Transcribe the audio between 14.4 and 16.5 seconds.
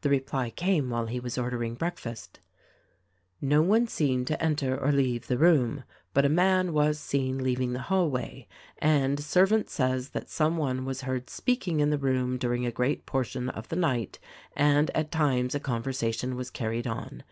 and at times a conversation was